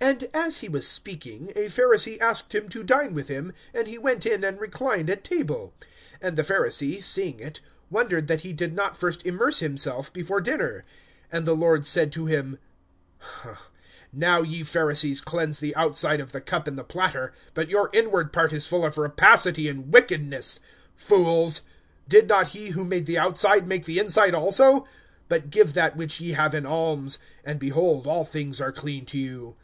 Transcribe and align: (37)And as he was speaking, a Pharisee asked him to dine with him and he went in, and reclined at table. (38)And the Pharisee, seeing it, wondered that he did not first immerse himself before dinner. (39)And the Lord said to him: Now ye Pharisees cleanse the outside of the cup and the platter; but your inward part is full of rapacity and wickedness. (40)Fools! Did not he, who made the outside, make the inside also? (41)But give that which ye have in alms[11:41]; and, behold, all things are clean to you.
(37)And 0.00 0.30
as 0.32 0.58
he 0.58 0.68
was 0.68 0.86
speaking, 0.86 1.50
a 1.56 1.66
Pharisee 1.68 2.20
asked 2.20 2.54
him 2.54 2.68
to 2.68 2.84
dine 2.84 3.14
with 3.14 3.26
him 3.26 3.52
and 3.74 3.88
he 3.88 3.98
went 3.98 4.24
in, 4.24 4.44
and 4.44 4.60
reclined 4.60 5.10
at 5.10 5.24
table. 5.24 5.74
(38)And 6.22 6.36
the 6.36 6.42
Pharisee, 6.44 7.02
seeing 7.02 7.40
it, 7.40 7.60
wondered 7.90 8.28
that 8.28 8.42
he 8.42 8.52
did 8.52 8.74
not 8.74 8.96
first 8.96 9.26
immerse 9.26 9.58
himself 9.58 10.12
before 10.12 10.40
dinner. 10.40 10.84
(39)And 11.32 11.44
the 11.46 11.56
Lord 11.56 11.84
said 11.84 12.12
to 12.12 12.26
him: 12.26 12.58
Now 14.12 14.40
ye 14.42 14.62
Pharisees 14.62 15.20
cleanse 15.20 15.58
the 15.58 15.74
outside 15.74 16.20
of 16.20 16.30
the 16.30 16.40
cup 16.40 16.68
and 16.68 16.78
the 16.78 16.84
platter; 16.84 17.32
but 17.52 17.68
your 17.68 17.90
inward 17.92 18.32
part 18.32 18.52
is 18.52 18.68
full 18.68 18.84
of 18.84 18.98
rapacity 18.98 19.66
and 19.66 19.92
wickedness. 19.92 20.60
(40)Fools! 21.08 21.62
Did 22.08 22.28
not 22.28 22.50
he, 22.50 22.68
who 22.70 22.84
made 22.84 23.06
the 23.06 23.18
outside, 23.18 23.66
make 23.66 23.84
the 23.84 23.98
inside 23.98 24.32
also? 24.34 24.86
(41)But 25.28 25.50
give 25.50 25.72
that 25.72 25.96
which 25.96 26.20
ye 26.20 26.32
have 26.32 26.54
in 26.54 26.62
alms[11:41]; 26.64 27.18
and, 27.44 27.58
behold, 27.58 28.06
all 28.06 28.24
things 28.24 28.60
are 28.60 28.70
clean 28.72 29.04
to 29.06 29.18
you. 29.18 29.56